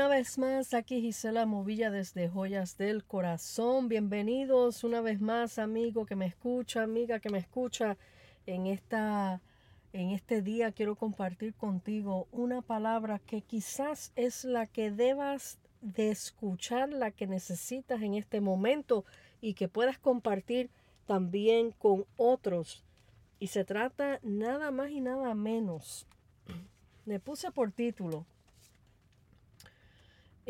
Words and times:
Una 0.00 0.08
vez 0.08 0.38
más, 0.38 0.72
aquí 0.72 1.02
Gisela 1.02 1.44
Movilla 1.44 1.90
desde 1.90 2.30
Joyas 2.30 2.78
del 2.78 3.04
Corazón. 3.04 3.90
Bienvenidos 3.90 4.82
una 4.82 5.02
vez 5.02 5.20
más, 5.20 5.58
amigo 5.58 6.06
que 6.06 6.16
me 6.16 6.24
escucha, 6.24 6.82
amiga 6.82 7.20
que 7.20 7.28
me 7.28 7.36
escucha. 7.36 7.98
En, 8.46 8.66
esta, 8.66 9.42
en 9.92 10.12
este 10.12 10.40
día 10.40 10.72
quiero 10.72 10.96
compartir 10.96 11.52
contigo 11.52 12.28
una 12.32 12.62
palabra 12.62 13.18
que 13.18 13.42
quizás 13.42 14.10
es 14.16 14.46
la 14.46 14.66
que 14.66 14.90
debas 14.90 15.58
de 15.82 16.08
escuchar, 16.08 16.88
la 16.88 17.10
que 17.10 17.26
necesitas 17.26 18.00
en 18.00 18.14
este 18.14 18.40
momento 18.40 19.04
y 19.42 19.52
que 19.52 19.68
puedas 19.68 19.98
compartir 19.98 20.70
también 21.04 21.72
con 21.72 22.06
otros. 22.16 22.86
Y 23.38 23.48
se 23.48 23.66
trata 23.66 24.18
nada 24.22 24.70
más 24.70 24.92
y 24.92 25.02
nada 25.02 25.34
menos. 25.34 26.06
Le 27.04 27.20
puse 27.20 27.50
por 27.50 27.70
título 27.70 28.24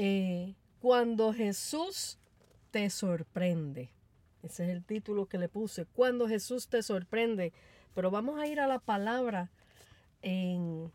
eh, 0.03 0.55
cuando 0.81 1.35
Jesús 1.35 2.17
te 2.71 2.89
sorprende. 2.89 3.91
Ese 4.43 4.65
es 4.65 4.71
el 4.71 4.83
título 4.83 5.27
que 5.27 5.37
le 5.37 5.51
puse. 5.51 5.85
Cuando 5.85 6.27
Jesús 6.27 6.69
te 6.69 6.83
sorprende. 6.83 7.53
Pero 7.95 8.11
vamos 8.11 8.41
a 8.41 8.47
ir 8.47 8.61
a 8.61 8.67
la 8.67 8.79
palabra 8.79 9.51
en, 10.23 10.91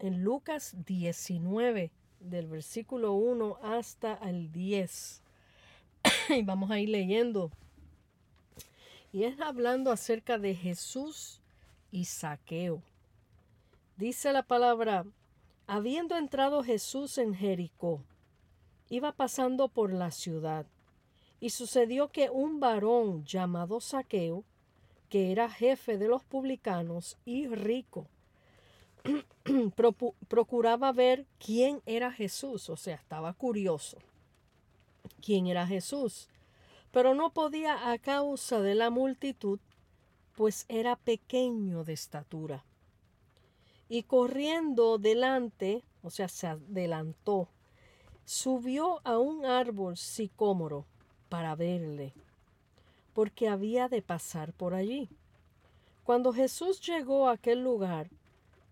en 0.00 0.24
Lucas 0.24 0.74
19, 0.84 1.92
del 2.18 2.48
versículo 2.48 3.12
1 3.12 3.60
hasta 3.62 4.14
el 4.14 4.50
10. 4.50 5.22
y 6.30 6.42
vamos 6.42 6.72
a 6.72 6.80
ir 6.80 6.88
leyendo. 6.88 7.52
Y 9.12 9.22
es 9.22 9.40
hablando 9.40 9.92
acerca 9.92 10.38
de 10.38 10.56
Jesús 10.56 11.40
y 11.92 12.06
saqueo. 12.06 12.82
Dice 13.96 14.32
la 14.32 14.42
palabra, 14.42 15.06
habiendo 15.68 16.16
entrado 16.16 16.64
Jesús 16.64 17.16
en 17.18 17.32
Jericó, 17.32 18.02
iba 18.94 19.10
pasando 19.10 19.68
por 19.68 19.92
la 19.92 20.12
ciudad, 20.12 20.66
y 21.40 21.50
sucedió 21.50 22.12
que 22.12 22.30
un 22.30 22.60
varón 22.60 23.24
llamado 23.24 23.80
Saqueo, 23.80 24.44
que 25.08 25.32
era 25.32 25.50
jefe 25.50 25.98
de 25.98 26.06
los 26.06 26.22
publicanos 26.22 27.18
y 27.24 27.48
rico, 27.48 28.06
procuraba 30.28 30.92
ver 30.92 31.26
quién 31.38 31.82
era 31.86 32.12
Jesús, 32.12 32.70
o 32.70 32.76
sea, 32.76 32.94
estaba 32.94 33.32
curioso. 33.34 33.98
¿Quién 35.20 35.48
era 35.48 35.66
Jesús? 35.66 36.28
Pero 36.92 37.14
no 37.14 37.32
podía 37.32 37.90
a 37.90 37.98
causa 37.98 38.60
de 38.60 38.76
la 38.76 38.90
multitud, 38.90 39.58
pues 40.36 40.66
era 40.68 40.94
pequeño 40.94 41.82
de 41.82 41.94
estatura. 41.94 42.64
Y 43.88 44.04
corriendo 44.04 44.98
delante, 44.98 45.82
o 46.02 46.10
sea, 46.10 46.28
se 46.28 46.46
adelantó 46.46 47.48
subió 48.24 49.00
a 49.04 49.18
un 49.18 49.44
árbol 49.44 49.96
sicómoro 49.96 50.86
para 51.28 51.54
verle, 51.54 52.12
porque 53.12 53.48
había 53.48 53.88
de 53.88 54.02
pasar 54.02 54.52
por 54.52 54.74
allí. 54.74 55.08
Cuando 56.04 56.32
Jesús 56.32 56.80
llegó 56.80 57.28
a 57.28 57.32
aquel 57.32 57.62
lugar, 57.62 58.08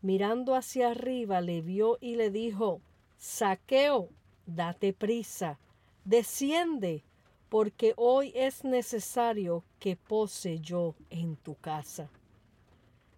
mirando 0.01 0.55
hacia 0.55 0.91
arriba, 0.91 1.41
le 1.41 1.63
vio 1.63 1.99
y 2.01 2.17
le 2.17 2.31
dijo, 2.31 2.81
Saqueo, 3.19 4.09
date 4.47 4.93
prisa, 4.93 5.59
desciende, 6.05 7.05
porque 7.49 7.95
hoy 7.97 8.33
es 8.35 8.65
necesario 8.65 9.65
que 9.79 9.97
pose 9.97 10.61
yo 10.61 10.95
en 11.11 11.37
tu 11.37 11.55
casa. 11.55 12.09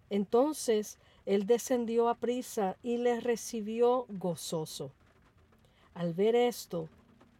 Entonces 0.09 0.97
él 1.25 1.47
descendió 1.47 2.09
a 2.09 2.15
prisa 2.15 2.77
y 2.83 2.97
le 2.97 3.19
recibió 3.19 4.05
gozoso. 4.09 4.91
Al 5.95 6.13
ver 6.13 6.35
esto, 6.35 6.89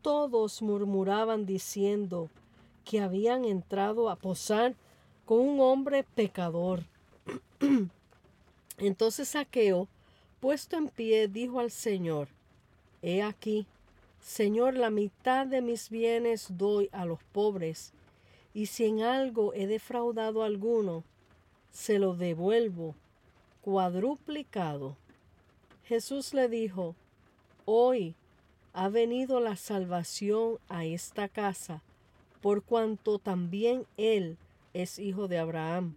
todos 0.02 0.62
murmuraban 0.62 1.46
diciendo 1.46 2.30
que 2.86 3.02
habían 3.02 3.46
entrado 3.46 4.10
a 4.10 4.16
posar 4.16 4.76
con 5.26 5.40
un 5.40 5.60
hombre 5.60 6.04
pecador. 6.04 6.84
Entonces 8.78 9.30
Saqueo, 9.30 9.88
puesto 10.40 10.78
en 10.78 10.88
pie, 10.88 11.28
dijo 11.28 11.60
al 11.60 11.70
Señor, 11.70 12.30
He 13.02 13.22
aquí, 13.22 13.68
Señor, 14.22 14.76
la 14.76 14.90
mitad 14.90 15.46
de 15.46 15.62
mis 15.62 15.90
bienes 15.90 16.48
doy 16.58 16.90
a 16.92 17.06
los 17.06 17.22
pobres, 17.32 17.94
y 18.54 18.68
si 18.68 18.86
en 18.86 19.02
algo 19.02 19.54
he 19.54 19.68
defraudado 19.68 20.44
a 20.44 20.46
alguno, 20.46 21.04
se 21.72 22.00
lo 22.00 22.16
devuelvo 22.16 22.96
cuadruplicado. 23.62 24.96
Jesús 25.86 26.34
le 26.34 26.48
dijo, 26.48 26.96
Hoy 27.66 28.16
ha 28.76 28.90
venido 28.90 29.40
la 29.40 29.56
salvación 29.56 30.60
a 30.68 30.84
esta 30.84 31.30
casa, 31.30 31.82
por 32.42 32.62
cuanto 32.62 33.20
también 33.20 33.86
él 33.96 34.38
es 34.74 35.00
hijo 35.00 35.30
de 35.30 35.40
Abraham, 35.40 35.96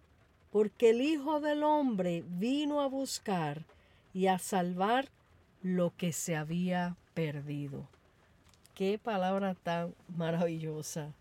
porque 0.52 0.90
el 0.90 1.02
Hijo 1.02 1.40
del 1.40 1.64
Hombre 1.64 2.24
vino 2.26 2.80
a 2.80 2.86
buscar 2.86 3.64
y 4.14 4.28
a 4.28 4.38
salvar 4.38 5.08
lo 5.60 5.92
que 5.96 6.12
se 6.12 6.36
había 6.36 6.96
perdido. 7.14 7.88
Qué 8.74 8.96
palabra 8.96 9.54
tan 9.54 9.92
maravillosa. 10.16 11.12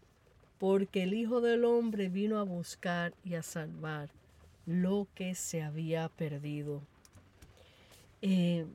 Porque 0.60 1.04
el 1.04 1.14
Hijo 1.14 1.42
del 1.42 1.66
Hombre 1.66 2.08
vino 2.08 2.40
a 2.40 2.44
buscar 2.44 3.14
y 3.24 3.34
a 3.34 3.44
salvar 3.44 4.10
lo 4.66 5.08
que 5.16 5.34
se 5.34 5.64
había 5.64 6.10
perdido. 6.10 6.82
Eh, 8.22 8.66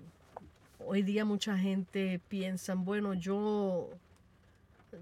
Hoy 0.87 1.03
día 1.03 1.25
mucha 1.25 1.57
gente 1.57 2.21
piensa, 2.29 2.75
bueno, 2.75 3.15
yo 3.15 3.91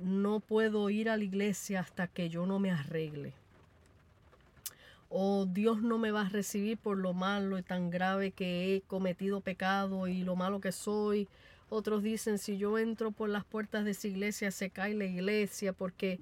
no 0.00 0.40
puedo 0.40 0.90
ir 0.90 1.08
a 1.08 1.16
la 1.16 1.24
iglesia 1.24 1.80
hasta 1.80 2.06
que 2.06 2.28
yo 2.28 2.46
no 2.46 2.58
me 2.58 2.70
arregle. 2.70 3.32
O 5.08 5.46
Dios 5.46 5.82
no 5.82 5.98
me 5.98 6.12
va 6.12 6.22
a 6.22 6.28
recibir 6.28 6.78
por 6.78 6.96
lo 6.96 7.12
malo 7.12 7.58
y 7.58 7.62
tan 7.62 7.90
grave 7.90 8.30
que 8.30 8.76
he 8.76 8.80
cometido 8.82 9.40
pecado 9.40 10.06
y 10.06 10.22
lo 10.22 10.36
malo 10.36 10.60
que 10.60 10.70
soy. 10.70 11.28
Otros 11.68 12.02
dicen, 12.02 12.38
si 12.38 12.58
yo 12.58 12.78
entro 12.78 13.10
por 13.10 13.28
las 13.28 13.44
puertas 13.44 13.84
de 13.84 13.92
esa 13.92 14.08
iglesia, 14.08 14.50
se 14.50 14.70
cae 14.70 14.94
la 14.94 15.06
iglesia, 15.06 15.72
porque, 15.72 16.20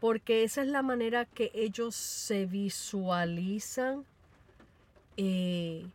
porque 0.00 0.44
esa 0.44 0.62
es 0.62 0.68
la 0.68 0.82
manera 0.82 1.24
que 1.24 1.50
ellos 1.54 1.94
se 1.94 2.46
visualizan 2.46 4.04
eh, 5.16 5.86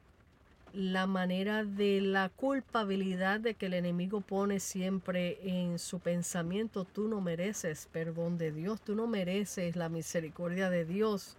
la 0.74 1.08
manera 1.08 1.64
de 1.64 2.02
la 2.02 2.30
culpabilidad 2.30 3.40
de 3.40 3.56
que 3.56 3.68
el 3.68 3.74
enemigo 3.74 4.22
pone 4.22 4.60
siempre 4.60 5.40
en 5.44 5.80
su 5.80 6.00
pensamiento, 6.00 6.86
tú 6.86 7.08
no 7.08 7.22
mereces 7.22 7.88
perdón 7.92 8.38
de 8.38 8.52
Dios, 8.52 8.82
tú 8.82 8.96
no 8.96 9.08
mereces 9.08 9.76
la 9.76 9.90
misericordia 9.90 10.70
de 10.70 10.86
Dios. 10.86 11.36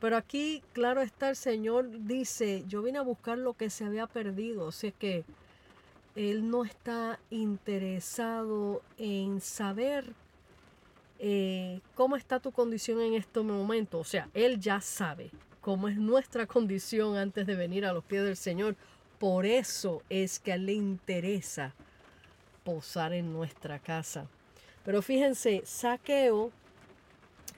Pero 0.00 0.16
aquí, 0.16 0.62
claro 0.72 1.00
está, 1.00 1.30
el 1.30 1.36
Señor 1.36 1.88
dice, 2.06 2.64
yo 2.66 2.82
vine 2.82 2.98
a 2.98 3.02
buscar 3.02 3.38
lo 3.38 3.54
que 3.54 3.70
se 3.70 3.84
había 3.84 4.06
perdido, 4.06 4.66
o 4.66 4.72
sea 4.72 4.90
que 4.90 5.24
Él 6.16 6.50
no 6.50 6.64
está 6.64 7.20
interesado 7.30 8.82
en 8.98 9.40
saber 9.40 10.12
eh, 11.20 11.80
cómo 11.94 12.16
está 12.16 12.40
tu 12.40 12.50
condición 12.50 13.00
en 13.00 13.14
este 13.14 13.40
momento, 13.40 14.00
o 14.00 14.04
sea, 14.04 14.28
Él 14.34 14.58
ya 14.58 14.80
sabe, 14.80 15.30
como 15.62 15.88
es 15.88 15.96
nuestra 15.96 16.46
condición 16.46 17.16
antes 17.16 17.46
de 17.46 17.54
venir 17.54 17.86
a 17.86 17.92
los 17.92 18.04
pies 18.04 18.24
del 18.24 18.36
Señor. 18.36 18.76
Por 19.18 19.46
eso 19.46 20.02
es 20.10 20.38
que 20.38 20.52
a 20.52 20.56
él 20.56 20.66
le 20.66 20.74
interesa 20.74 21.72
posar 22.64 23.12
en 23.12 23.32
nuestra 23.32 23.78
casa. 23.78 24.26
Pero 24.84 25.00
fíjense, 25.00 25.62
Saqueo, 25.64 26.50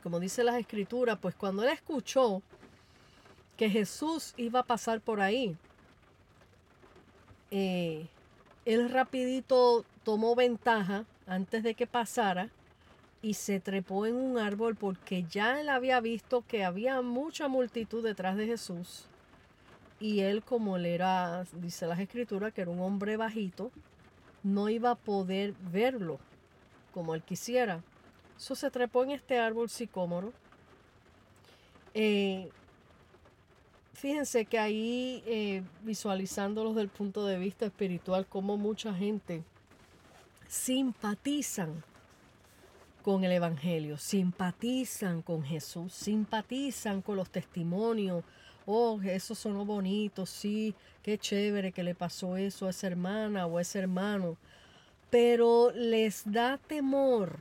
como 0.02 0.20
dice 0.20 0.44
las 0.44 0.56
escrituras, 0.56 1.18
pues 1.20 1.34
cuando 1.34 1.64
él 1.64 1.70
escuchó 1.70 2.42
que 3.56 3.70
Jesús 3.70 4.34
iba 4.36 4.60
a 4.60 4.64
pasar 4.64 5.00
por 5.00 5.22
ahí, 5.22 5.56
eh, 7.50 8.06
él 8.66 8.90
rapidito 8.90 9.86
tomó 10.02 10.34
ventaja 10.34 11.06
antes 11.26 11.62
de 11.62 11.74
que 11.74 11.86
pasara 11.86 12.50
y 13.24 13.32
se 13.32 13.58
trepó 13.58 14.04
en 14.04 14.16
un 14.16 14.36
árbol 14.36 14.76
porque 14.76 15.24
ya 15.24 15.58
él 15.58 15.70
había 15.70 15.98
visto 16.00 16.44
que 16.46 16.62
había 16.62 17.00
mucha 17.00 17.48
multitud 17.48 18.04
detrás 18.04 18.36
de 18.36 18.46
Jesús. 18.46 19.06
Y 19.98 20.20
él, 20.20 20.42
como 20.44 20.76
él 20.76 20.84
era, 20.84 21.44
dice 21.54 21.86
las 21.86 22.00
escrituras, 22.00 22.52
que 22.52 22.60
era 22.60 22.70
un 22.70 22.80
hombre 22.80 23.16
bajito, 23.16 23.70
no 24.42 24.68
iba 24.68 24.90
a 24.90 24.94
poder 24.94 25.54
verlo 25.72 26.18
como 26.92 27.14
él 27.14 27.22
quisiera. 27.22 27.82
Eso 28.36 28.54
se 28.54 28.70
trepó 28.70 29.04
en 29.04 29.12
este 29.12 29.38
árbol 29.38 29.70
sicómoro. 29.70 30.34
Eh, 31.94 32.50
fíjense 33.94 34.44
que 34.44 34.58
ahí, 34.58 35.22
eh, 35.24 35.62
visualizándolos 35.82 36.74
desde 36.74 36.82
el 36.82 36.90
punto 36.90 37.24
de 37.24 37.38
vista 37.38 37.64
espiritual, 37.64 38.26
como 38.26 38.58
mucha 38.58 38.92
gente 38.92 39.42
simpatizan 40.46 41.82
con 43.04 43.22
el 43.22 43.32
Evangelio, 43.32 43.98
simpatizan 43.98 45.20
con 45.20 45.44
Jesús, 45.44 45.92
simpatizan 45.92 47.02
con 47.02 47.16
los 47.16 47.28
testimonios. 47.28 48.24
Oh, 48.64 48.98
eso 49.02 49.34
sonó 49.34 49.66
bonito, 49.66 50.24
sí, 50.24 50.74
qué 51.02 51.18
chévere 51.18 51.70
que 51.70 51.82
le 51.82 51.94
pasó 51.94 52.38
eso 52.38 52.66
a 52.66 52.70
esa 52.70 52.86
hermana 52.86 53.46
o 53.46 53.58
a 53.58 53.62
ese 53.62 53.78
hermano. 53.78 54.38
pero 55.10 55.70
les 55.72 56.22
da 56.24 56.58
temor 56.58 57.38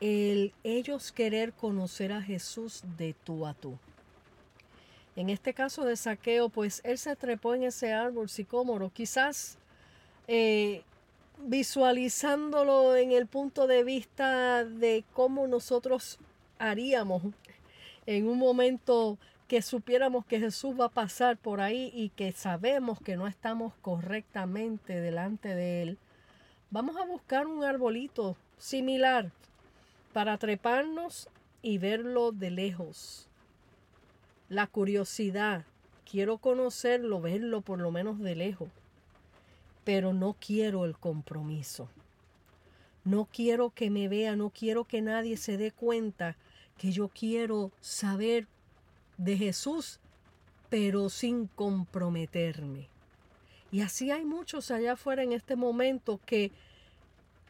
el 0.00 0.54
ellos 0.62 1.12
querer 1.12 1.52
conocer 1.52 2.12
a 2.12 2.22
Jesús 2.22 2.82
de 2.96 3.14
tú 3.24 3.44
a 3.44 3.52
tú. 3.54 3.76
En 5.16 5.30
este 5.30 5.52
caso 5.52 5.84
de 5.84 5.96
saqueo, 5.96 6.48
pues 6.48 6.80
él 6.84 6.96
se 6.96 7.16
trepó 7.16 7.54
en 7.54 7.64
ese 7.64 7.92
árbol 7.92 8.28
sicómoro, 8.28 8.90
quizás 8.94 9.58
eh, 10.28 10.84
visualizándolo 11.40 12.96
en 12.96 13.12
el 13.12 13.26
punto 13.26 13.66
de 13.66 13.84
vista 13.84 14.64
de 14.64 15.04
cómo 15.12 15.46
nosotros 15.46 16.18
haríamos 16.58 17.22
en 18.06 18.26
un 18.26 18.38
momento 18.38 19.18
que 19.48 19.62
supiéramos 19.62 20.26
que 20.26 20.40
Jesús 20.40 20.78
va 20.78 20.86
a 20.86 20.90
pasar 20.90 21.36
por 21.36 21.60
ahí 21.60 21.90
y 21.94 22.10
que 22.10 22.32
sabemos 22.32 23.00
que 23.00 23.16
no 23.16 23.26
estamos 23.26 23.72
correctamente 23.80 25.00
delante 25.00 25.54
de 25.54 25.82
Él, 25.82 25.98
vamos 26.70 26.96
a 26.96 27.04
buscar 27.04 27.46
un 27.46 27.64
arbolito 27.64 28.36
similar 28.58 29.30
para 30.12 30.36
treparnos 30.38 31.28
y 31.62 31.78
verlo 31.78 32.32
de 32.32 32.50
lejos. 32.50 33.28
La 34.48 34.66
curiosidad, 34.66 35.64
quiero 36.10 36.38
conocerlo, 36.38 37.20
verlo 37.20 37.60
por 37.60 37.78
lo 37.78 37.90
menos 37.90 38.18
de 38.18 38.36
lejos, 38.36 38.68
pero 39.88 40.12
no 40.12 40.36
quiero 40.38 40.84
el 40.84 40.98
compromiso. 40.98 41.88
No 43.04 43.24
quiero 43.24 43.70
que 43.70 43.88
me 43.88 44.06
vea, 44.06 44.36
no 44.36 44.50
quiero 44.50 44.84
que 44.84 45.00
nadie 45.00 45.38
se 45.38 45.56
dé 45.56 45.70
cuenta 45.72 46.36
que 46.76 46.92
yo 46.92 47.08
quiero 47.08 47.72
saber 47.80 48.46
de 49.16 49.38
Jesús, 49.38 49.98
pero 50.68 51.08
sin 51.08 51.46
comprometerme. 51.46 52.90
Y 53.72 53.80
así 53.80 54.10
hay 54.10 54.26
muchos 54.26 54.70
allá 54.70 54.92
afuera 54.92 55.22
en 55.22 55.32
este 55.32 55.56
momento 55.56 56.20
que 56.26 56.52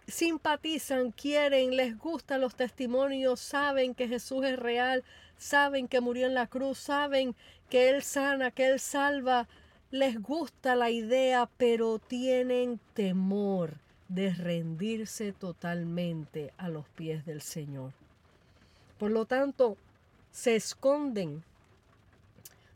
simpatizan, 0.07 1.11
quieren, 1.11 1.75
les 1.75 1.99
gustan 1.99 2.41
los 2.41 2.55
testimonios, 2.55 3.41
saben 3.41 3.97
que 3.97 4.07
Jesús 4.07 4.45
es 4.45 4.57
real, 4.57 5.03
saben 5.39 5.89
que 5.89 6.01
murió 6.01 6.29
en 6.29 6.35
la 6.35 6.47
cruz, 6.47 6.79
saben 6.79 7.35
que 7.69 7.91
Él 7.91 8.05
sana, 8.05 8.53
que 8.53 8.69
Él 8.69 8.79
salva, 8.79 9.49
les 9.91 10.21
gusta 10.21 10.77
la 10.77 10.91
idea, 10.91 11.49
pero 11.57 11.99
tienen 11.99 12.79
temor 12.95 13.75
de 14.09 14.35
rendirse 14.35 15.33
totalmente 15.33 16.53
a 16.59 16.69
los 16.69 16.87
pies 16.89 17.25
del 17.25 17.41
Señor. 17.41 17.93
Por 18.99 19.11
lo 19.11 19.25
tanto, 19.25 19.77
se 20.31 20.57
esconden 20.57 21.43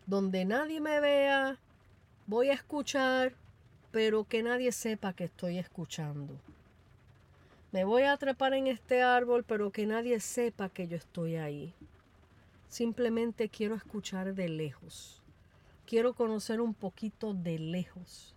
donde 0.06 0.44
nadie 0.44 0.80
me 0.80 1.00
vea, 1.00 1.58
voy 2.26 2.48
a 2.48 2.54
escuchar, 2.54 3.34
pero 3.90 4.24
que 4.24 4.42
nadie 4.42 4.72
sepa 4.72 5.12
que 5.12 5.24
estoy 5.24 5.58
escuchando. 5.58 6.34
Me 7.72 7.84
voy 7.84 8.02
a 8.02 8.16
trepar 8.16 8.52
en 8.54 8.66
este 8.66 9.02
árbol, 9.02 9.44
pero 9.44 9.70
que 9.70 9.86
nadie 9.86 10.20
sepa 10.20 10.68
que 10.68 10.88
yo 10.88 10.96
estoy 10.96 11.36
ahí. 11.36 11.72
Simplemente 12.68 13.48
quiero 13.48 13.74
escuchar 13.74 14.34
de 14.34 14.48
lejos. 14.48 15.21
Quiero 15.92 16.14
conocer 16.14 16.62
un 16.62 16.72
poquito 16.72 17.34
de 17.34 17.58
lejos. 17.58 18.34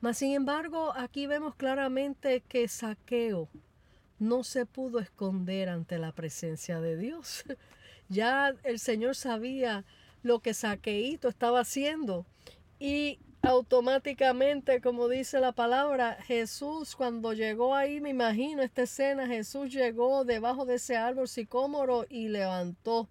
Mas 0.00 0.16
sin 0.16 0.32
embargo, 0.32 0.94
aquí 0.96 1.26
vemos 1.26 1.54
claramente 1.54 2.40
que 2.48 2.66
Saqueo 2.66 3.50
no 4.18 4.42
se 4.42 4.64
pudo 4.64 4.98
esconder 4.98 5.68
ante 5.68 5.98
la 5.98 6.12
presencia 6.12 6.80
de 6.80 6.96
Dios. 6.96 7.44
ya 8.08 8.54
el 8.64 8.78
Señor 8.78 9.16
sabía 9.16 9.84
lo 10.22 10.40
que 10.40 10.54
Saqueito 10.54 11.28
estaba 11.28 11.60
haciendo 11.60 12.24
y 12.78 13.18
automáticamente, 13.42 14.80
como 14.80 15.08
dice 15.08 15.40
la 15.40 15.52
palabra, 15.52 16.16
Jesús 16.22 16.96
cuando 16.96 17.34
llegó 17.34 17.74
ahí, 17.74 18.00
me 18.00 18.08
imagino 18.08 18.62
esta 18.62 18.84
escena, 18.84 19.26
Jesús 19.26 19.70
llegó 19.70 20.24
debajo 20.24 20.64
de 20.64 20.76
ese 20.76 20.96
árbol 20.96 21.28
sicómoro 21.28 22.06
y 22.08 22.28
levantó 22.28 23.10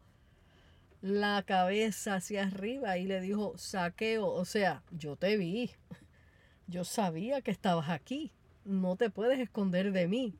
la 1.02 1.44
cabeza 1.44 2.16
hacia 2.16 2.44
arriba 2.44 2.98
y 2.98 3.06
le 3.06 3.22
dijo, 3.22 3.58
saqueo, 3.58 4.28
o 4.28 4.46
sea, 4.46 4.84
yo 4.92 5.16
te 5.16 5.38
vi, 5.38 5.72
yo 6.68 6.84
sabía 6.84 7.42
que 7.42 7.52
estabas 7.52 7.90
aquí, 7.90 8.32
no 8.66 8.96
te 8.96 9.10
puedes 9.10 9.40
esconder 9.40 9.92
de 9.92 10.08
mí. 10.08 10.36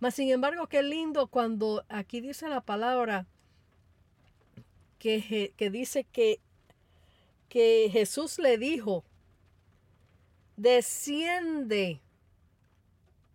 Mas 0.00 0.14
sin 0.14 0.30
embargo, 0.30 0.68
qué 0.68 0.82
lindo 0.82 1.26
cuando 1.26 1.84
aquí 1.88 2.20
dice 2.20 2.48
la 2.48 2.60
palabra 2.60 3.26
que, 4.98 5.52
que 5.56 5.70
dice 5.70 6.04
que, 6.04 6.40
que 7.48 7.88
Jesús 7.90 8.38
le 8.38 8.58
dijo, 8.58 9.04
desciende, 10.56 12.00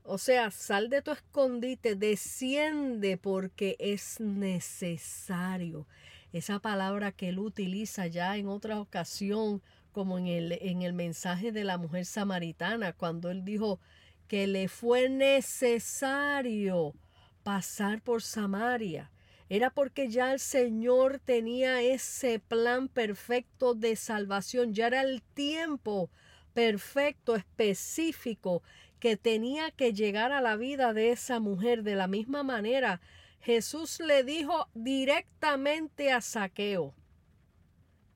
o 0.04 0.18
sea, 0.18 0.52
sal 0.52 0.90
de 0.90 1.02
tu 1.02 1.12
escondite, 1.12 1.96
desciende 1.96 3.18
porque 3.18 3.76
es 3.80 4.22
necesario 4.22 5.86
esa 6.34 6.60
palabra 6.60 7.12
que 7.12 7.30
él 7.30 7.40
utiliza 7.40 8.08
ya 8.08 8.36
en 8.36 8.48
otra 8.48 8.82
ocasión, 8.82 9.62
como 9.92 10.18
en 10.18 10.28
el, 10.28 10.52
en 10.54 10.82
el 10.82 10.92
mensaje 10.94 11.52
de 11.52 11.64
la 11.64 11.78
mujer 11.78 12.06
samaritana, 12.06 12.92
cuando 12.92 13.30
él 13.30 13.46
dijo 13.46 13.80
que 14.28 14.48
le 14.48 14.68
fue 14.68 15.10
necesario 15.10 16.96
pasar 17.44 18.02
por 18.02 18.24
Samaria. 18.24 19.12
Era 19.48 19.70
porque 19.70 20.10
ya 20.10 20.34
el 20.34 20.40
Señor 20.40 21.20
tenía 21.24 21.82
ese 21.82 22.40
plan 22.40 22.88
perfecto 22.88 23.76
de 23.76 23.96
salvación, 23.96 24.74
ya 24.74 24.88
era 24.88 25.02
el 25.02 25.22
tiempo 25.22 26.10
perfecto, 26.54 27.36
específico, 27.36 28.64
que 29.00 29.18
tenía 29.18 29.70
que 29.70 29.94
llegar 29.94 30.32
a 30.32 30.42
la 30.42 30.56
vida 30.56 30.94
de 30.94 31.12
esa 31.12 31.40
mujer 31.40 31.84
de 31.84 31.96
la 31.96 32.08
misma 32.08 32.42
manera 32.42 33.02
Jesús 33.44 34.00
le 34.00 34.24
dijo 34.24 34.70
directamente 34.74 36.14
a 36.14 36.22
Saqueo, 36.22 36.94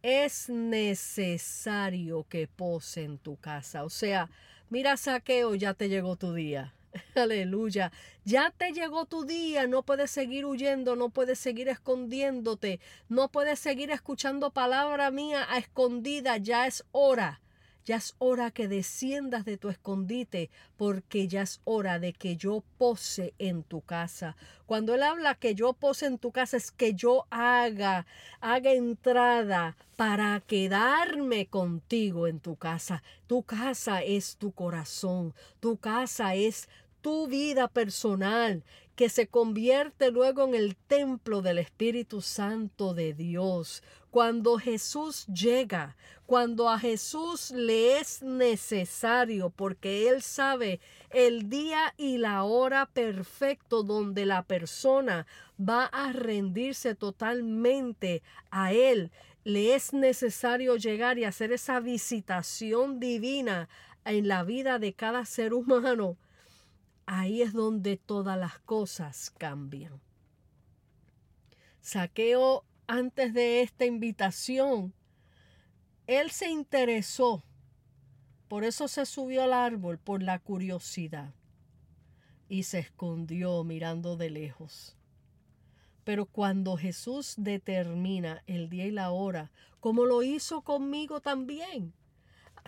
es 0.01 0.47
necesario 0.47 2.25
que 2.29 2.47
pose 2.47 3.03
en 3.03 3.17
tu 3.17 3.35
casa. 3.35 3.83
O 3.83 3.89
sea, 3.89 4.29
mira 4.69 4.95
Saqueo, 4.95 5.53
ya 5.55 5.73
te 5.73 5.89
llegó 5.89 6.15
tu 6.15 6.33
día. 6.33 6.73
Aleluya. 7.15 7.91
Ya 8.23 8.51
te 8.51 8.71
llegó 8.71 9.05
tu 9.05 9.25
día. 9.25 9.67
No 9.67 9.83
puedes 9.83 10.11
seguir 10.11 10.45
huyendo, 10.45 10.95
no 10.95 11.09
puedes 11.09 11.39
seguir 11.39 11.67
escondiéndote, 11.67 12.79
no 13.09 13.29
puedes 13.29 13.59
seguir 13.59 13.91
escuchando 13.91 14.51
palabra 14.51 15.11
mía 15.11 15.45
a 15.49 15.57
escondida. 15.57 16.37
Ya 16.37 16.67
es 16.67 16.85
hora 16.93 17.41
ya 17.87 17.95
es 17.95 18.15
hora 18.19 18.51
que 18.51 18.67
desciendas 18.67 19.45
de 19.45 19.55
tu 19.55 19.69
escondite, 19.69 20.49
porque 20.75 21.29
ya 21.29 21.43
es 21.43 21.61
hora 21.63 21.99
de 21.99 22.11
que 22.11 22.35
yo 22.35 22.61
pose 22.77 23.33
en 23.39 23.63
tu 23.63 23.79
casa. 23.79 24.35
Cuando 24.65 24.93
él 24.93 25.03
habla 25.03 25.35
que 25.35 25.55
yo 25.55 25.71
pose 25.71 26.05
en 26.05 26.17
tu 26.17 26.33
casa, 26.33 26.57
es 26.57 26.71
que 26.71 26.95
yo 26.95 27.25
haga, 27.29 28.05
haga 28.41 28.73
entrada 28.73 29.77
para 29.95 30.41
quedarme 30.41 31.45
contigo 31.45 32.27
en 32.27 32.41
tu 32.41 32.57
casa. 32.57 33.03
Tu 33.25 33.43
casa 33.43 34.03
es 34.03 34.35
tu 34.35 34.51
corazón, 34.51 35.33
tu 35.61 35.77
casa 35.77 36.35
es 36.35 36.67
tu 37.01 37.27
vida 37.27 37.69
personal 37.69 38.65
que 38.97 39.09
se 39.09 39.27
convierte 39.27 40.09
luego 40.09 40.43
en 40.43 40.55
el 40.55 40.75
templo 40.75 41.43
del 41.43 41.59
Espíritu 41.59 42.19
Santo 42.19 42.95
de 42.95 43.13
Dios. 43.13 43.83
Cuando 44.09 44.57
Jesús 44.57 45.27
llega, 45.27 45.95
cuando 46.25 46.67
a 46.67 46.79
Jesús 46.79 47.51
le 47.51 47.99
es 47.99 48.23
necesario, 48.23 49.51
porque 49.51 50.09
Él 50.09 50.23
sabe 50.23 50.79
el 51.11 51.47
día 51.47 51.93
y 51.95 52.17
la 52.17 52.43
hora 52.43 52.87
perfecto 52.87 53.83
donde 53.83 54.25
la 54.25 54.41
persona 54.41 55.27
va 55.61 55.85
a 55.85 56.11
rendirse 56.11 56.95
totalmente 56.95 58.23
a 58.49 58.73
Él, 58.73 59.11
le 59.43 59.75
es 59.75 59.93
necesario 59.93 60.75
llegar 60.75 61.19
y 61.19 61.23
hacer 61.25 61.51
esa 61.51 61.79
visitación 61.79 62.99
divina 62.99 63.69
en 64.05 64.27
la 64.27 64.43
vida 64.43 64.79
de 64.79 64.93
cada 64.93 65.23
ser 65.25 65.53
humano 65.53 66.17
ahí 67.07 67.41
es 67.41 67.53
donde 67.53 67.97
todas 67.97 68.37
las 68.37 68.59
cosas 68.59 69.31
cambian. 69.31 69.99
Saqueo, 71.81 72.65
antes 72.85 73.33
de 73.33 73.61
esta 73.61 73.85
invitación, 73.85 74.93
él 76.05 76.29
se 76.31 76.49
interesó, 76.49 77.43
por 78.47 78.63
eso 78.63 78.87
se 78.87 79.05
subió 79.05 79.43
al 79.43 79.53
árbol, 79.53 79.97
por 79.97 80.21
la 80.21 80.37
curiosidad, 80.39 81.33
y 82.49 82.63
se 82.63 82.79
escondió 82.79 83.63
mirando 83.63 84.17
de 84.17 84.29
lejos. 84.29 84.97
Pero 86.03 86.25
cuando 86.25 86.77
Jesús 86.77 87.35
determina 87.37 88.43
el 88.47 88.69
día 88.69 88.85
y 88.85 88.91
la 88.91 89.11
hora, 89.11 89.51
como 89.79 90.05
lo 90.05 90.23
hizo 90.23 90.61
conmigo 90.61 91.21
también, 91.21 91.93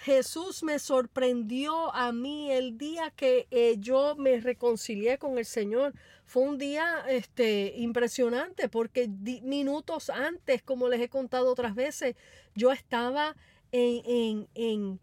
Jesús 0.01 0.63
me 0.63 0.79
sorprendió 0.79 1.93
a 1.93 2.11
mí 2.11 2.51
el 2.51 2.77
día 2.77 3.11
que 3.11 3.47
eh, 3.51 3.75
yo 3.79 4.15
me 4.15 4.39
reconcilié 4.39 5.17
con 5.17 5.37
el 5.37 5.45
Señor. 5.45 5.93
Fue 6.25 6.43
un 6.43 6.57
día 6.57 7.05
este, 7.07 7.73
impresionante 7.77 8.69
porque 8.69 9.07
minutos 9.43 10.09
antes, 10.09 10.61
como 10.61 10.87
les 10.89 11.01
he 11.01 11.09
contado 11.09 11.51
otras 11.51 11.75
veces, 11.75 12.15
yo 12.55 12.71
estaba 12.71 13.35
en, 13.71 14.47
en, 14.55 14.99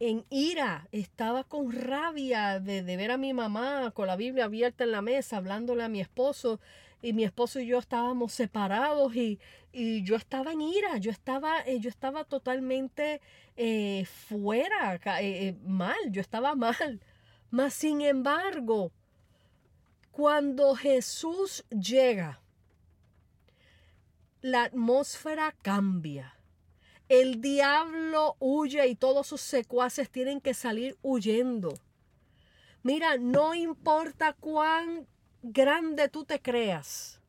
en 0.00 0.24
ira, 0.30 0.88
estaba 0.92 1.44
con 1.44 1.72
rabia 1.72 2.60
de, 2.60 2.82
de, 2.82 2.96
ver 2.96 3.10
a 3.10 3.16
mi 3.16 3.32
mamá 3.32 3.90
con 3.92 4.06
la 4.06 4.16
Biblia 4.16 4.44
abierta 4.44 4.84
en 4.84 4.92
la 4.92 5.02
mesa, 5.02 5.38
hablándole 5.38 5.82
a 5.82 5.88
mi 5.88 6.00
esposo, 6.00 6.60
y 7.02 7.12
mi 7.12 7.24
esposo 7.24 7.60
y 7.60 7.66
yo 7.66 7.78
estábamos 7.78 8.32
separados 8.32 9.14
y, 9.14 9.38
y 9.72 10.02
yo 10.02 10.16
estaba 10.16 10.52
en 10.52 10.62
ira, 10.62 10.96
yo 10.98 11.10
estaba, 11.10 11.60
eh, 11.60 11.78
yo 11.80 11.88
estaba 11.88 12.24
totalmente 12.24 13.20
eh, 13.56 14.06
fuera, 14.06 14.98
eh, 15.20 15.54
mal, 15.64 15.96
yo 16.10 16.20
estaba 16.20 16.54
mal. 16.54 17.00
Mas 17.50 17.74
sin 17.74 18.00
embargo, 18.00 18.90
cuando 20.10 20.74
Jesús 20.74 21.64
llega, 21.70 22.40
la 24.40 24.64
atmósfera 24.64 25.54
cambia. 25.62 26.36
El 27.08 27.40
diablo 27.40 28.36
huye 28.40 28.86
y 28.88 28.96
todos 28.96 29.26
sus 29.26 29.40
secuaces 29.40 30.10
tienen 30.10 30.40
que 30.40 30.54
salir 30.54 30.96
huyendo. 31.02 31.74
Mira, 32.82 33.16
no 33.16 33.54
importa 33.54 34.32
cuán 34.32 35.06
grande 35.52 36.08
tú 36.08 36.24
te 36.24 36.40
creas 36.40 37.20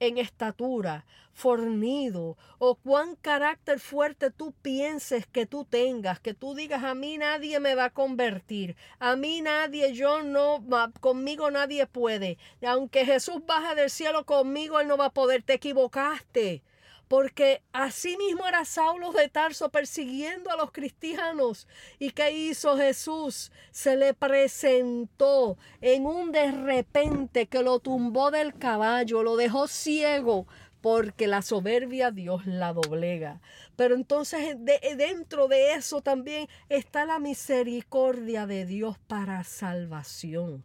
en 0.00 0.18
estatura, 0.18 1.06
fornido, 1.32 2.36
o 2.58 2.74
cuán 2.74 3.16
carácter 3.16 3.80
fuerte 3.80 4.30
tú 4.30 4.52
pienses 4.60 5.26
que 5.26 5.46
tú 5.46 5.64
tengas, 5.64 6.20
que 6.20 6.34
tú 6.34 6.54
digas 6.54 6.84
a 6.84 6.94
mí 6.94 7.16
nadie 7.16 7.58
me 7.60 7.74
va 7.74 7.86
a 7.86 7.90
convertir, 7.90 8.76
a 8.98 9.16
mí 9.16 9.40
nadie, 9.40 9.94
yo 9.94 10.22
no, 10.22 10.62
conmigo 11.00 11.50
nadie 11.50 11.86
puede, 11.86 12.38
aunque 12.66 13.06
Jesús 13.06 13.44
baja 13.46 13.74
del 13.74 13.90
cielo 13.90 14.26
conmigo, 14.26 14.80
él 14.80 14.88
no 14.88 14.96
va 14.96 15.06
a 15.06 15.14
poder, 15.14 15.42
te 15.42 15.54
equivocaste 15.54 16.62
porque 17.08 17.62
así 17.72 18.16
mismo 18.16 18.46
era 18.46 18.64
Saulo 18.64 19.12
de 19.12 19.28
Tarso 19.28 19.68
persiguiendo 19.68 20.50
a 20.50 20.56
los 20.56 20.72
cristianos. 20.72 21.68
¿Y 21.98 22.10
qué 22.10 22.32
hizo 22.32 22.76
Jesús? 22.76 23.52
Se 23.70 23.96
le 23.96 24.14
presentó 24.14 25.58
en 25.80 26.06
un 26.06 26.32
de 26.32 26.50
repente 26.50 27.46
que 27.46 27.62
lo 27.62 27.78
tumbó 27.78 28.30
del 28.30 28.54
caballo, 28.54 29.22
lo 29.22 29.36
dejó 29.36 29.68
ciego, 29.68 30.46
porque 30.80 31.26
la 31.26 31.42
soberbia 31.42 32.10
Dios 32.10 32.46
la 32.46 32.72
doblega. 32.72 33.40
Pero 33.76 33.94
entonces 33.94 34.56
dentro 34.96 35.48
de 35.48 35.74
eso 35.74 36.00
también 36.02 36.48
está 36.68 37.04
la 37.04 37.18
misericordia 37.18 38.46
de 38.46 38.66
Dios 38.66 38.98
para 38.98 39.44
salvación, 39.44 40.64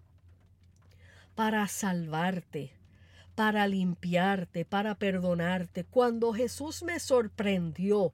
para 1.35 1.67
salvarte 1.67 2.78
para 3.39 3.65
limpiarte, 3.67 4.65
para 4.65 4.95
perdonarte. 4.95 5.85
Cuando 5.85 6.33
Jesús 6.33 6.83
me 6.83 6.99
sorprendió, 6.99 8.11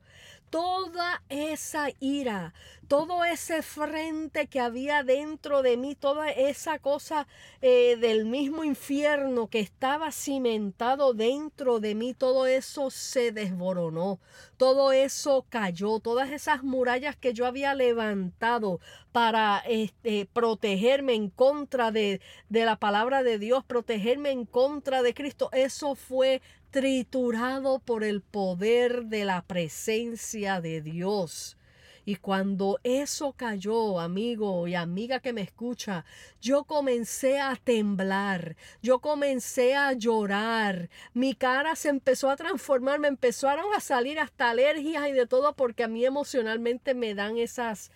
toda 0.50 1.22
esa 1.30 1.90
ira, 2.00 2.54
todo 2.88 3.24
ese 3.26 3.62
frente 3.62 4.48
que 4.48 4.60
había 4.60 5.04
dentro 5.04 5.62
de 5.62 5.78
mí, 5.78 5.96
toda 5.96 6.30
esa 6.30 6.80
cosa 6.80 7.28
eh, 7.62 7.98
del 8.00 8.26
mismo 8.26 8.64
infierno 8.64 9.48
que 9.48 9.60
estaba 9.60 10.12
cimentado 10.12 11.14
dentro 11.14 11.80
de 11.80 11.96
mí, 11.96 12.14
todo 12.14 12.46
eso 12.46 12.90
se 12.92 13.32
desboronó, 13.32 14.20
todo 14.58 14.92
eso 14.92 15.46
cayó, 15.50 16.00
todas 16.00 16.32
esas 16.32 16.64
murallas 16.64 17.16
que 17.16 17.34
yo 17.34 17.46
había 17.46 17.74
levantado 17.74 18.80
para 19.12 19.64
este, 19.68 20.28
protegerme 20.32 21.14
en 21.14 21.30
contra 21.30 21.92
de, 21.92 22.22
de 22.50 22.66
la 22.66 22.76
palabra 22.76 23.24
de 23.24 23.40
Dios, 23.40 23.64
protegerme 23.64 24.32
en 24.32 24.46
contra 24.46 25.02
de 25.02 25.14
Cristo, 25.14 25.50
eso 25.54 25.96
fue 25.96 26.42
triturado 26.76 27.80
por 27.80 28.04
el 28.04 28.20
poder 28.20 29.06
de 29.06 29.24
la 29.24 29.44
presencia 29.44 30.60
de 30.60 30.82
Dios. 30.82 31.56
Y 32.04 32.18
cuando 32.18 32.82
eso 32.84 33.32
cayó, 33.32 34.02
amigo 34.02 34.68
y 34.68 34.76
amiga 34.76 35.22
que 35.22 35.32
me 35.32 35.40
escucha, 35.40 36.04
yo 36.42 36.66
comencé 36.66 37.40
a 37.40 37.56
temblar, 37.56 38.58
yo 38.82 39.00
comencé 39.00 39.74
a 39.74 39.94
llorar, 39.94 40.90
mi 41.14 41.34
cara 41.34 41.78
se 41.78 41.88
empezó 41.88 42.30
a 42.30 42.36
transformar, 42.36 43.00
me 43.00 43.08
empezaron 43.08 43.74
a 43.74 43.80
salir 43.80 44.20
hasta 44.20 44.50
alergias 44.50 45.08
y 45.08 45.14
de 45.14 45.28
todo 45.28 45.56
porque 45.56 45.86
a 45.86 45.88
mí 45.88 46.04
emocionalmente 46.04 46.94
me 46.94 47.16
dan 47.16 47.38
esas 47.38 47.90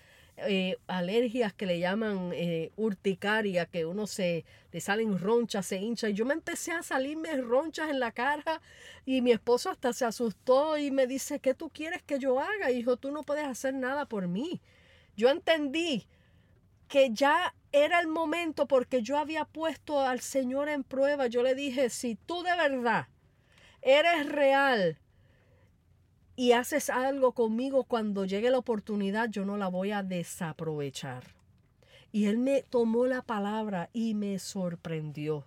eh, 0.47 0.77
alergias 0.87 1.53
que 1.53 1.65
le 1.65 1.79
llaman 1.79 2.31
eh, 2.33 2.71
urticaria, 2.75 3.65
que 3.65 3.85
uno 3.85 4.07
se 4.07 4.45
le 4.71 4.79
salen 4.79 5.17
ronchas, 5.17 5.65
se 5.65 5.77
hincha. 5.77 6.09
Y 6.09 6.13
yo 6.13 6.25
me 6.25 6.33
empecé 6.33 6.71
a 6.71 6.83
salirme 6.83 7.35
ronchas 7.37 7.89
en 7.89 7.99
la 7.99 8.11
cara 8.11 8.61
y 9.05 9.21
mi 9.21 9.31
esposo 9.31 9.69
hasta 9.69 9.93
se 9.93 10.05
asustó 10.05 10.77
y 10.77 10.91
me 10.91 11.07
dice, 11.07 11.39
¿qué 11.39 11.53
tú 11.53 11.69
quieres 11.69 12.01
que 12.03 12.19
yo 12.19 12.39
haga? 12.39 12.71
Y 12.71 12.75
dijo, 12.75 12.97
tú 12.97 13.11
no 13.11 13.23
puedes 13.23 13.45
hacer 13.45 13.73
nada 13.73 14.05
por 14.05 14.27
mí. 14.27 14.61
Yo 15.15 15.29
entendí 15.29 16.07
que 16.87 17.11
ya 17.11 17.53
era 17.71 17.99
el 17.99 18.07
momento 18.07 18.67
porque 18.67 19.01
yo 19.01 19.17
había 19.17 19.45
puesto 19.45 19.99
al 20.01 20.21
Señor 20.21 20.69
en 20.69 20.83
prueba. 20.83 21.27
Yo 21.27 21.43
le 21.43 21.55
dije, 21.55 21.89
si 21.89 22.15
tú 22.15 22.43
de 22.43 22.55
verdad 22.55 23.07
eres 23.81 24.27
real, 24.27 24.97
y 26.39 26.53
haces 26.53 26.89
algo 26.89 27.33
conmigo 27.33 27.83
cuando 27.83 28.23
llegue 28.23 28.49
la 28.49 28.59
oportunidad, 28.59 29.29
yo 29.29 29.43
no 29.43 29.57
la 29.57 29.67
voy 29.67 29.91
a 29.91 30.03
desaprovechar. 30.03 31.35
Y 32.13 32.27
él 32.27 32.37
me 32.37 32.61
tomó 32.61 33.07
la 33.07 33.21
palabra 33.21 33.89
y 33.91 34.13
me 34.13 34.39
sorprendió. 34.39 35.43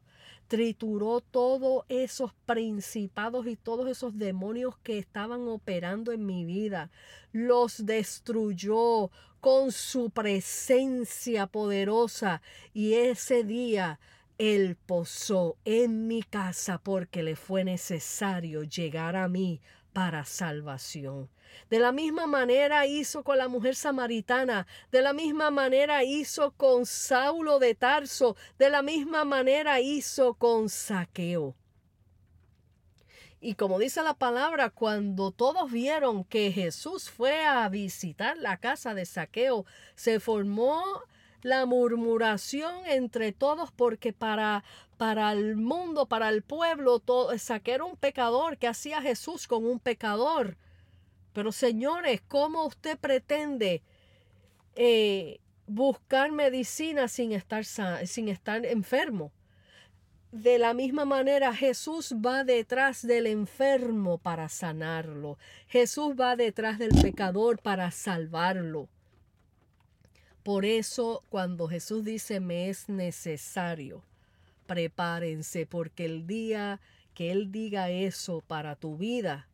Trituró 0.48 1.22
todos 1.22 1.86
esos 1.88 2.34
principados 2.44 3.46
y 3.46 3.56
todos 3.56 3.88
esos 3.88 4.18
demonios 4.18 4.76
que 4.82 4.98
estaban 4.98 5.48
operando 5.48 6.12
en 6.12 6.26
mi 6.26 6.44
vida. 6.44 6.90
Los 7.32 7.86
destruyó 7.86 9.10
con 9.40 9.72
su 9.72 10.10
presencia 10.10 11.46
poderosa. 11.46 12.42
Y 12.74 12.92
ese 12.92 13.44
día 13.44 13.98
él 14.36 14.76
posó 14.84 15.56
en 15.64 16.06
mi 16.06 16.22
casa 16.22 16.76
porque 16.76 17.22
le 17.22 17.34
fue 17.34 17.64
necesario 17.64 18.62
llegar 18.64 19.16
a 19.16 19.26
mí 19.26 19.62
para 19.92 20.24
salvación. 20.24 21.28
De 21.70 21.78
la 21.78 21.92
misma 21.92 22.26
manera 22.26 22.86
hizo 22.86 23.22
con 23.22 23.38
la 23.38 23.48
mujer 23.48 23.74
samaritana, 23.74 24.66
de 24.90 25.02
la 25.02 25.12
misma 25.12 25.50
manera 25.50 26.02
hizo 26.04 26.52
con 26.52 26.86
Saulo 26.86 27.58
de 27.58 27.74
Tarso, 27.74 28.36
de 28.58 28.70
la 28.70 28.82
misma 28.82 29.24
manera 29.24 29.80
hizo 29.80 30.34
con 30.34 30.68
Saqueo. 30.68 31.54
Y 33.40 33.54
como 33.54 33.80
dice 33.80 34.02
la 34.02 34.14
palabra, 34.14 34.70
cuando 34.70 35.32
todos 35.32 35.70
vieron 35.70 36.22
que 36.22 36.52
Jesús 36.52 37.10
fue 37.10 37.44
a 37.44 37.68
visitar 37.68 38.36
la 38.36 38.56
casa 38.56 38.94
de 38.94 39.04
Saqueo, 39.04 39.66
se 39.96 40.20
formó 40.20 40.84
la 41.42 41.66
murmuración 41.66 42.86
entre 42.86 43.32
todos 43.32 43.70
porque 43.72 44.12
para 44.12 44.64
para 45.02 45.32
el 45.32 45.56
mundo, 45.56 46.06
para 46.06 46.28
el 46.28 46.42
pueblo, 46.42 47.00
todo, 47.00 47.32
era 47.32 47.84
un 47.84 47.96
pecador 47.96 48.56
que 48.56 48.68
hacía 48.68 49.02
Jesús 49.02 49.48
con 49.48 49.66
un 49.66 49.80
pecador. 49.80 50.56
Pero 51.32 51.50
señores, 51.50 52.20
¿cómo 52.28 52.64
usted 52.66 52.96
pretende 52.96 53.82
eh, 54.76 55.40
buscar 55.66 56.30
medicina 56.30 57.08
sin 57.08 57.32
estar, 57.32 57.64
sin 57.64 58.28
estar 58.28 58.64
enfermo? 58.64 59.32
De 60.30 60.60
la 60.60 60.72
misma 60.72 61.04
manera, 61.04 61.52
Jesús 61.52 62.14
va 62.24 62.44
detrás 62.44 63.04
del 63.04 63.26
enfermo 63.26 64.18
para 64.18 64.48
sanarlo. 64.48 65.36
Jesús 65.66 66.14
va 66.14 66.36
detrás 66.36 66.78
del 66.78 66.92
pecador 67.02 67.60
para 67.60 67.90
salvarlo. 67.90 68.88
Por 70.42 70.64
eso, 70.64 71.22
cuando 71.28 71.68
Jesús 71.68 72.04
dice 72.04 72.40
me 72.40 72.68
es 72.68 72.88
necesario, 72.88 74.02
prepárense 74.66 75.66
porque 75.66 76.04
el 76.04 76.26
día 76.26 76.80
que 77.14 77.30
Él 77.30 77.52
diga 77.52 77.90
eso 77.90 78.42
para 78.46 78.74
tu 78.74 78.96
vida, 78.96 79.48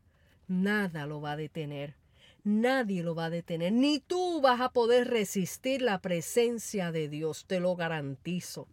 nada 0.47 1.07
lo 1.07 1.21
va 1.21 1.33
a 1.33 1.37
detener. 1.37 1.97
Nadie 2.45 3.02
lo 3.02 3.14
va 3.14 3.26
a 3.26 3.30
detener, 3.30 3.73
ni 3.73 3.99
tú 3.99 4.40
vas 4.40 4.61
a 4.61 4.71
poder 4.71 5.09
resistir 5.09 5.83
la 5.83 6.00
presencia 6.00 6.92
de 6.92 7.09
Dios, 7.09 7.45
te 7.47 7.61
lo 7.61 7.76
garantizo. 7.76 8.68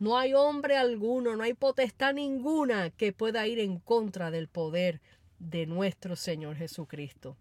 No 0.00 0.18
hay 0.18 0.34
hombre 0.34 0.76
alguno, 0.76 1.36
no 1.36 1.44
hay 1.44 1.54
potestad 1.54 2.14
ninguna 2.14 2.90
que 2.90 3.12
pueda 3.12 3.46
ir 3.46 3.60
en 3.60 3.78
contra 3.78 4.30
del 4.30 4.48
poder 4.48 5.00
de 5.38 5.66
nuestro 5.66 6.16
Señor 6.16 6.56
Jesucristo. 6.56 7.36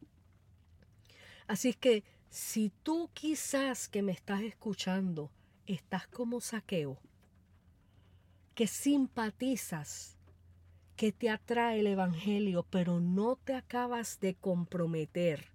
Así 1.48 1.74
que 1.74 2.04
si 2.30 2.72
tú 2.84 3.10
quizás 3.14 3.88
que 3.88 4.02
me 4.02 4.12
estás 4.12 4.42
escuchando 4.42 5.32
estás 5.66 6.08
como 6.08 6.40
saqueo, 6.42 6.98
que 8.56 8.68
simpatizas, 8.68 10.18
que 10.96 11.12
te 11.12 11.30
atrae 11.30 11.80
el 11.80 11.88
Evangelio, 11.88 12.66
pero 12.70 13.00
no 13.00 13.36
te 13.36 13.54
acabas 13.54 14.20
de 14.20 14.34
comprometer. 14.34 15.52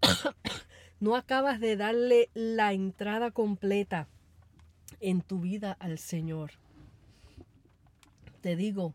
no 1.00 1.16
acabas 1.16 1.58
de 1.58 1.76
darle 1.76 2.30
la 2.34 2.72
entrada 2.72 3.32
completa 3.32 4.06
en 5.00 5.22
tu 5.22 5.40
vida 5.40 5.76
al 5.80 5.98
Señor. 5.98 6.52
Te 8.42 8.54
digo 8.54 8.94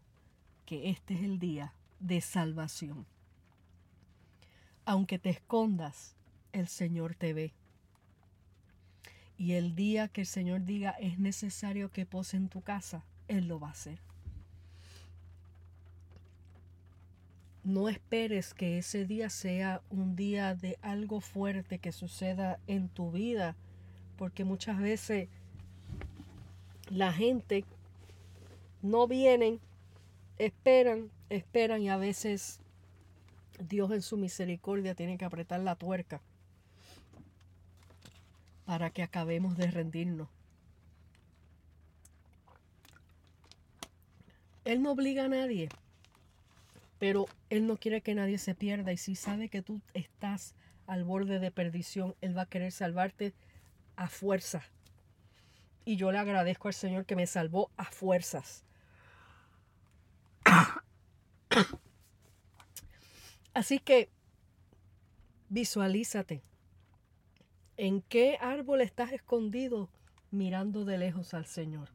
que 0.65 0.89
este 0.89 1.15
es 1.15 1.22
el 1.22 1.39
día 1.39 1.74
de 2.00 2.22
salvación. 2.22 3.05
Aunque 4.86 5.20
te 5.20 5.32
escondas, 5.32 6.15
el 6.54 6.68
Señor 6.68 7.15
te 7.15 7.34
ve. 7.34 7.54
Y 9.38 9.54
el 9.54 9.75
día 9.75 10.08
que 10.08 10.22
el 10.22 10.27
Señor 10.27 10.63
diga 10.63 10.92
es 10.92 11.20
necesario 11.20 11.92
que 11.92 12.06
pose 12.06 12.38
en 12.38 12.48
tu 12.48 12.62
casa, 12.62 13.04
Él 13.27 13.48
lo 13.48 13.60
va 13.60 13.70
a 13.70 13.72
hacer. 13.72 14.00
No 17.63 17.89
esperes 17.89 18.54
que 18.54 18.77
ese 18.77 19.06
día 19.06 19.30
sea 19.32 19.82
un 19.89 20.15
día 20.15 20.54
de 20.54 20.77
algo 20.84 21.20
fuerte 21.20 21.80
que 21.80 21.92
suceda 21.92 22.60
en 22.68 22.89
tu 22.89 23.12
vida, 23.12 23.56
porque 24.18 24.44
muchas 24.44 24.80
veces 24.80 25.30
la 26.89 27.12
gente 27.12 27.65
no 28.84 29.08
vienen, 29.08 29.60
esperan, 30.38 31.10
esperan 31.30 31.82
y 31.82 31.89
a 31.89 31.98
veces 31.98 32.60
Dios 33.60 33.92
en 33.92 34.02
su 34.02 34.18
misericordia 34.18 34.96
tiene 34.96 35.18
que 35.18 35.26
apretar 35.26 35.60
la 35.60 35.76
tuerca 35.76 36.22
para 38.66 38.90
que 38.90 39.04
acabemos 39.04 39.58
de 39.58 39.72
rendirnos. 39.72 40.28
Él 44.66 44.82
no 44.82 44.92
obliga 44.92 45.26
a 45.26 45.30
nadie, 45.30 45.70
pero 46.98 47.28
Él 47.52 47.68
no 47.68 47.78
quiere 47.78 48.02
que 48.02 48.16
nadie 48.16 48.40
se 48.40 48.56
pierda 48.56 48.92
y 48.92 48.98
si 48.98 49.16
sabe 49.16 49.50
que 49.50 49.62
tú 49.62 49.80
estás 49.94 50.56
al 50.88 51.04
borde 51.04 51.40
de 51.40 51.52
perdición, 51.52 52.16
Él 52.22 52.36
va 52.36 52.44
a 52.44 52.50
querer 52.50 52.72
salvarte 52.72 53.34
a 53.96 54.10
fuerza. 54.10 54.64
Y 55.86 55.98
yo 55.98 56.12
le 56.12 56.18
agradezco 56.18 56.68
al 56.68 56.74
Señor 56.74 57.06
que 57.06 57.16
me 57.16 57.28
salvó 57.28 57.70
a 57.78 57.86
fuerzas. 57.86 58.64
Así 63.56 63.80
que 63.80 64.10
visualízate. 65.48 66.44
¿En 67.78 68.02
qué 68.02 68.38
árbol 68.42 68.82
estás 68.82 69.14
escondido 69.14 69.90
mirando 70.30 70.84
de 70.84 70.98
lejos 70.98 71.34
al 71.34 71.46
Señor? 71.46 71.90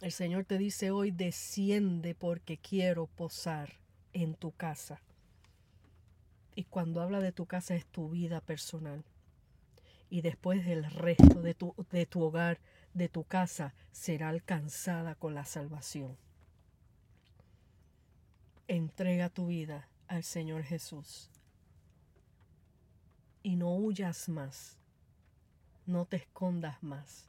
El 0.00 0.12
Señor 0.12 0.46
te 0.46 0.56
dice 0.56 0.90
hoy, 0.90 1.10
desciende 1.10 2.14
porque 2.14 2.56
quiero 2.56 3.06
posar 3.06 3.74
en 4.14 4.34
tu 4.34 4.52
casa. 4.52 5.02
Y 6.54 6.64
cuando 6.64 7.02
habla 7.02 7.20
de 7.20 7.32
tu 7.32 7.44
casa 7.44 7.74
es 7.74 7.84
tu 7.84 8.08
vida 8.08 8.40
personal. 8.40 9.04
Y 10.08 10.22
después 10.22 10.66
el 10.66 10.90
resto 10.90 11.42
de 11.42 11.52
tu, 11.52 11.74
de 11.90 12.06
tu 12.06 12.22
hogar, 12.22 12.60
de 12.94 13.10
tu 13.10 13.24
casa, 13.24 13.74
será 13.92 14.30
alcanzada 14.30 15.14
con 15.16 15.34
la 15.34 15.44
salvación. 15.44 16.16
Entrega 18.70 19.30
tu 19.30 19.46
vida 19.46 19.88
al 20.08 20.24
Señor 20.24 20.62
Jesús 20.62 21.30
y 23.42 23.56
no 23.56 23.74
huyas 23.74 24.28
más, 24.28 24.76
no 25.86 26.04
te 26.04 26.16
escondas 26.16 26.82
más, 26.82 27.24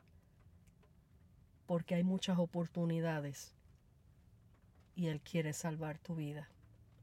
porque 1.65 1.95
hay 1.95 2.03
muchas 2.03 2.37
oportunidades 2.39 3.53
y 4.97 5.07
Él 5.07 5.21
quiere 5.21 5.53
salvar 5.53 5.97
tu 5.97 6.15
vida 6.15 6.49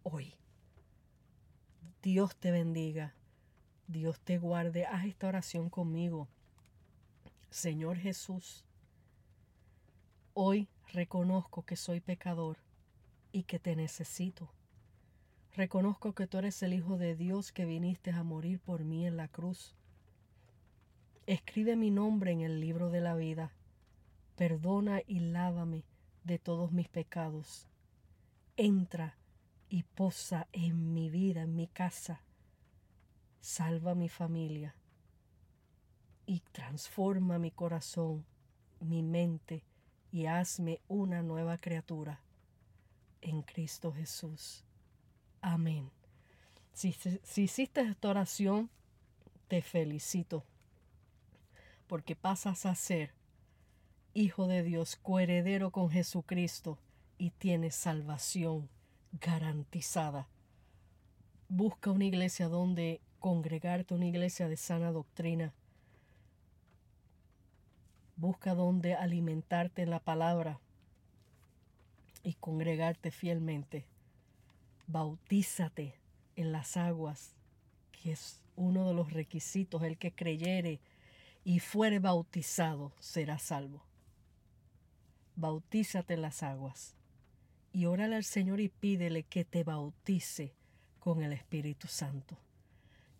hoy. 0.03 0.35
Dios 2.03 2.37
te 2.37 2.51
bendiga, 2.51 3.15
Dios 3.89 4.21
te 4.21 4.37
guarde. 4.37 4.85
Haz 4.85 5.07
esta 5.07 5.29
oración 5.29 5.71
conmigo. 5.71 6.29
Señor 7.49 7.97
Jesús, 7.97 8.67
hoy 10.35 10.69
reconozco 10.93 11.63
que 11.65 11.77
soy 11.77 12.01
pecador 12.01 12.66
y 13.37 13.42
que 13.42 13.59
te 13.59 13.77
necesito. 13.77 14.49
Reconozco 15.55 16.14
que 16.14 16.27
tú 16.27 16.38
eres 16.38 16.62
el 16.62 16.72
Hijo 16.72 16.96
de 16.96 17.14
Dios 17.14 17.53
que 17.53 17.66
viniste 17.66 18.11
a 18.11 18.22
morir 18.22 18.61
por 18.61 18.83
mí 18.83 19.07
en 19.07 19.18
la 19.18 19.29
cruz. 19.29 19.75
Escribe 21.27 21.77
mi 21.77 21.90
nombre 21.90 22.33
en 22.33 22.40
el 22.40 22.61
libro 22.61 22.88
de 22.88 23.03
la 23.03 23.14
vida. 23.14 23.53
Perdona 24.37 25.03
y 25.07 25.20
lávame 25.20 25.85
de 26.25 26.38
todos 26.38 26.72
mis 26.72 26.88
pecados. 26.88 27.68
Entra 28.57 29.18
y 29.68 29.83
posa 29.83 30.49
en 30.53 30.94
mi 30.94 31.11
vida, 31.11 31.42
en 31.42 31.55
mi 31.57 31.66
casa. 31.66 32.22
Salva 33.40 33.94
mi 33.94 34.09
familia 34.09 34.75
y 36.25 36.40
transforma 36.53 37.38
mi 37.38 37.51
corazón, 37.51 38.25
mi 38.81 39.03
mente 39.03 39.62
y 40.11 40.25
hazme 40.25 40.81
una 40.88 41.20
nueva 41.20 41.59
criatura 41.59 42.22
en 43.27 43.43
Cristo 43.43 43.93
Jesús. 43.93 44.65
Amén. 45.41 45.91
Si, 46.73 46.95
hiciste 47.37 47.81
esta 47.81 48.09
oración, 48.09 48.71
te 49.49 49.62
felicito, 49.62 50.45
porque 51.87 52.15
pasas 52.15 52.67
a 52.67 52.75
ser 52.75 53.12
hijo 54.15 54.47
de 54.47 54.62
Dios, 54.62 54.97
coheredero 54.97 55.71
con 55.71 55.91
Jesucristo 55.91 56.79
y 57.19 57.31
tienes 57.31 57.75
salvación 57.75 58.69
garantizada. 59.12 60.29
Busca 61.49 61.91
una 61.91 62.05
iglesia 62.05 62.49
donde 62.49 63.01
congregarte, 63.19 63.95
una 63.95 64.07
iglesia 64.07 64.49
de 64.49 64.57
sana 64.57 64.93
doctrina. 64.93 65.53
Busca 68.17 68.55
donde 68.55 68.95
alimentarte 68.95 69.83
en 69.83 69.91
la 69.91 70.01
palabra 70.01 70.61
y 72.27 72.35
congregarte 72.35 73.12
fielmente 73.12 73.87
bautízate 74.89 75.95
en 76.35 76.51
las 76.51 76.77
aguas, 76.77 77.37
que 77.93 78.11
es 78.11 78.43
uno 78.57 78.89
de 78.89 78.95
los 78.95 79.12
requisitos, 79.12 79.85
el 79.85 79.97
que 79.97 80.12
creyere 80.12 80.81
y 81.45 81.61
fuere 81.61 82.01
bautizado 82.01 82.93
será 82.99 83.39
salvo. 83.39 83.85
Bautízate 85.37 86.15
en 86.15 86.23
las 86.23 86.43
aguas 86.43 86.97
y 87.73 87.87
órale 87.87 88.17
al 88.17 88.25
Señor 88.25 88.59
y 88.59 88.71
pídele 88.71 89.23
que 89.23 89.45
te 89.45 89.62
bautice 89.62 90.53
con 90.99 91.23
el 91.23 91.33
Espíritu 91.33 91.87
Santo. 91.87 92.37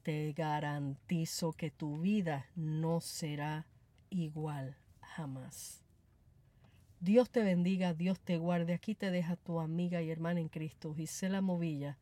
Te 0.03 0.33
garantizo 0.33 1.53
que 1.53 1.71
tu 1.71 1.99
vida 1.99 2.47
no 2.57 3.01
será 3.01 3.67
igual 4.11 4.77
jamás. 5.01 5.86
Dios 7.07 7.31
te 7.31 7.45
bendiga, 7.45 7.95
Dios 7.95 8.19
te 8.19 8.37
guarde. 8.37 8.75
Aquí 8.75 8.97
te 8.97 9.13
deja 9.13 9.37
tu 9.37 9.61
amiga 9.61 10.03
y 10.03 10.11
hermana 10.11 10.41
en 10.41 10.49
Cristo, 10.49 10.93
Gisela 10.93 11.41
Movilla, 11.41 11.99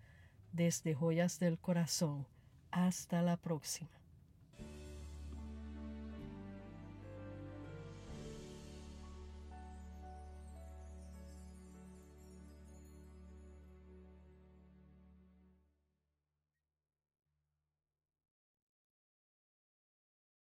desde 0.53 0.95
Joyas 0.95 1.38
del 1.38 1.59
Corazón. 1.59 2.27
Hasta 2.71 3.21
la 3.21 3.37
próxima. 3.37 3.90